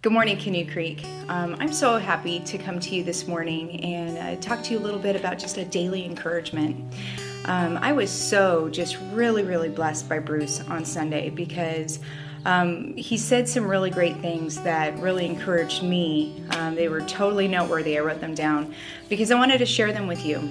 [0.00, 1.04] Good morning, Canoe Creek.
[1.28, 4.78] Um, I'm so happy to come to you this morning and uh, talk to you
[4.78, 6.94] a little bit about just a daily encouragement.
[7.46, 11.98] Um, I was so just really, really blessed by Bruce on Sunday because
[12.44, 16.44] um, he said some really great things that really encouraged me.
[16.50, 17.98] Um, they were totally noteworthy.
[17.98, 18.76] I wrote them down
[19.08, 20.48] because I wanted to share them with you.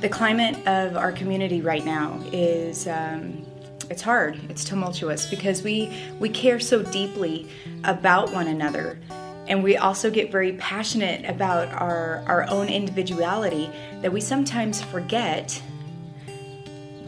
[0.00, 3.46] The climate of our community right now is um,
[3.90, 7.48] it's hard it's tumultuous because we we care so deeply
[7.84, 8.98] about one another.
[9.46, 13.70] And we also get very passionate about our our own individuality
[14.00, 15.60] that we sometimes forget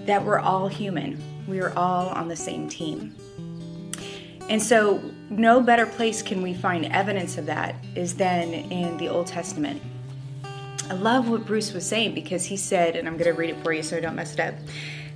[0.04, 1.20] that we're all human.
[1.48, 3.14] We are all on the same team.
[4.48, 9.08] And so no better place can we find evidence of that is than in the
[9.08, 9.82] old testament.
[10.88, 13.60] I love what bruce was saying because he said and i'm going to read it
[13.64, 14.54] for you so i don't mess it up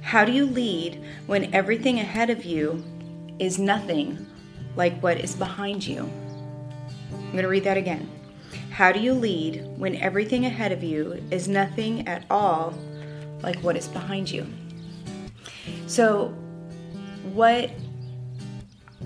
[0.01, 2.83] how do you lead when everything ahead of you
[3.39, 4.27] is nothing
[4.77, 6.11] like what is behind you?
[7.13, 8.11] I'm going to read that again.
[8.71, 12.75] How do you lead when everything ahead of you is nothing at all
[13.43, 14.47] like what is behind you?
[15.87, 16.29] So,
[17.33, 17.71] what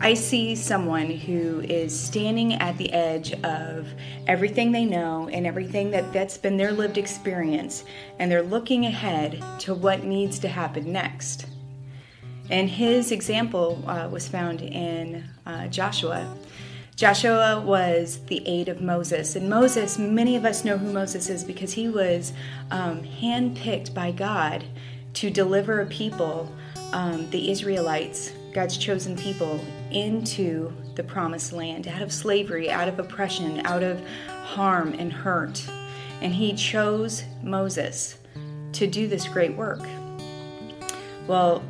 [0.05, 3.89] I see someone who is standing at the edge of
[4.27, 7.85] everything they know and everything that that's been their lived experience,
[8.19, 11.47] and they're looking ahead to what needs to happen next.
[12.51, 16.37] And his example uh, was found in uh, Joshua.
[16.97, 19.37] Joshua was the aide of Moses.
[19.37, 22.35] And Moses, many of us know who Moses is because he was
[22.71, 24.65] um, handpicked by God
[25.15, 26.55] to deliver a people,
[26.93, 29.61] um, the Israelites, God's chosen people
[29.91, 34.01] into the promised land, out of slavery, out of oppression, out of
[34.45, 35.69] harm and hurt.
[36.23, 38.17] And he chose Moses
[38.75, 39.81] to do this great work.
[41.27, 41.65] Well,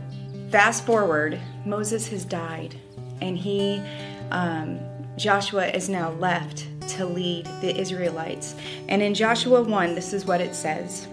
[0.50, 2.78] fast forward, Moses has died,
[3.22, 3.82] and he,
[4.30, 4.78] um,
[5.16, 8.56] Joshua, is now left to lead the Israelites.
[8.90, 11.08] And in Joshua 1, this is what it says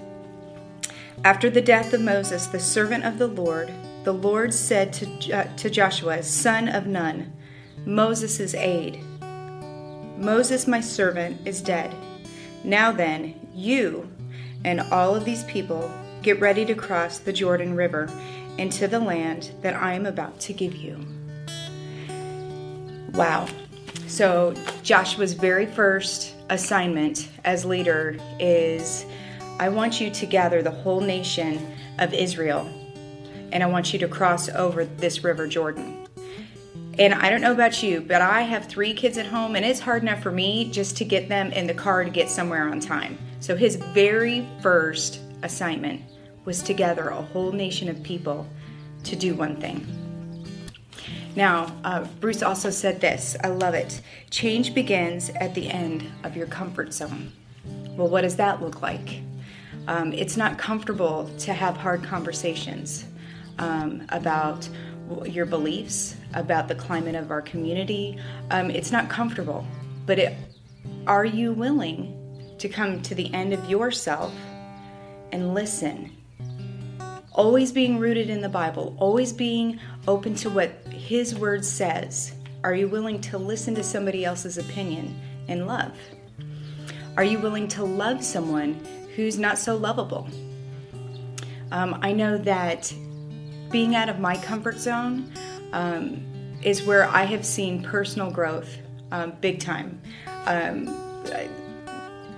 [1.23, 3.71] After the death of Moses, the servant of the Lord,
[4.03, 7.31] the Lord said to, uh, to Joshua, son of Nun,
[7.85, 9.03] Moses' aide,
[10.17, 11.95] Moses, my servant, is dead.
[12.63, 14.07] Now then, you
[14.63, 15.91] and all of these people
[16.21, 18.09] get ready to cross the Jordan River
[18.57, 20.99] into the land that I am about to give you.
[23.13, 23.47] Wow.
[24.07, 29.05] So, Joshua's very first assignment as leader is
[29.59, 32.69] I want you to gather the whole nation of Israel
[33.51, 36.07] and I want you to cross over this river Jordan.
[36.99, 39.79] And I don't know about you, but I have three kids at home, and it's
[39.79, 42.79] hard enough for me just to get them in the car to get somewhere on
[42.79, 43.17] time.
[43.39, 46.01] So his very first assignment
[46.45, 48.47] was to gather a whole nation of people
[49.05, 49.85] to do one thing.
[51.35, 54.01] Now, uh, Bruce also said this I love it.
[54.29, 57.31] Change begins at the end of your comfort zone.
[57.95, 59.21] Well, what does that look like?
[59.87, 63.05] Um, it's not comfortable to have hard conversations
[63.61, 64.67] um, about
[65.25, 68.17] your beliefs, about the climate of our community.
[68.49, 69.65] Um, it's not comfortable,
[70.05, 70.35] but it,
[71.07, 72.17] are you willing
[72.57, 74.33] to come to the end of yourself
[75.31, 76.11] and listen?
[77.33, 82.33] Always being rooted in the Bible, always being open to what His Word says.
[82.63, 85.93] Are you willing to listen to somebody else's opinion and love?
[87.17, 88.73] Are you willing to love someone
[89.15, 90.27] who's not so lovable?
[91.71, 92.93] Um, I know that
[93.71, 95.31] being out of my comfort zone
[95.73, 96.23] um,
[96.61, 98.77] is where I have seen personal growth
[99.11, 100.01] um, big time.
[100.45, 100.95] Um,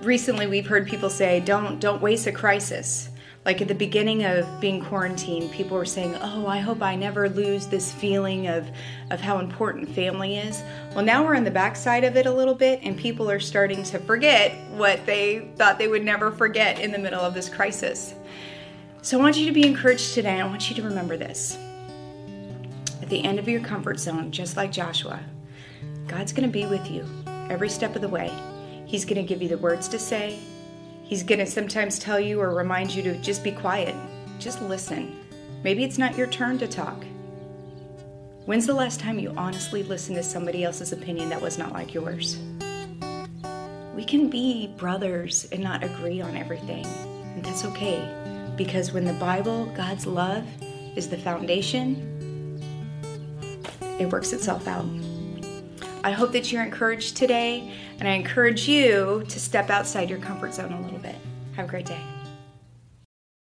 [0.02, 3.10] recently, we've heard people say, "Don't don't waste a crisis."
[3.44, 7.28] Like at the beginning of being quarantined, people were saying, "Oh, I hope I never
[7.28, 8.68] lose this feeling of
[9.10, 10.62] of how important family is."
[10.94, 13.82] Well, now we're on the backside of it a little bit, and people are starting
[13.84, 18.14] to forget what they thought they would never forget in the middle of this crisis.
[19.04, 20.40] So I want you to be encouraged today.
[20.40, 21.58] I want you to remember this.
[23.02, 25.20] At the end of your comfort zone, just like Joshua,
[26.06, 27.06] God's going to be with you
[27.50, 28.32] every step of the way.
[28.86, 30.38] He's going to give you the words to say.
[31.02, 33.94] He's going to sometimes tell you or remind you to just be quiet,
[34.38, 35.14] just listen.
[35.62, 37.04] Maybe it's not your turn to talk.
[38.46, 41.92] When's the last time you honestly listened to somebody else's opinion that was not like
[41.92, 42.38] yours?
[43.94, 48.24] We can be brothers and not agree on everything, and that's okay
[48.56, 50.46] because when the Bible, God's love,
[50.96, 52.60] is the foundation,
[53.98, 54.86] it works itself out.
[56.04, 60.54] I hope that you're encouraged today, and I encourage you to step outside your comfort
[60.54, 61.16] zone a little bit.
[61.56, 62.13] Have a great day.